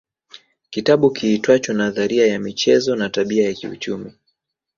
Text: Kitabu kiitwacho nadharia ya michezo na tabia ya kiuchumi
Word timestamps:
Kitabu 0.69 1.11
kiitwacho 1.11 1.73
nadharia 1.73 2.27
ya 2.27 2.39
michezo 2.39 2.95
na 2.95 3.09
tabia 3.09 3.45
ya 3.45 3.53
kiuchumi 3.53 4.13